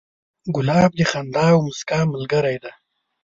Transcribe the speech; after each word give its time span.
ګلاب 0.55 0.91
د 0.99 1.01
خندا 1.11 1.45
او 1.53 1.59
موسکا 1.65 1.99
ملګری 2.13 2.57
دی. 2.63 2.71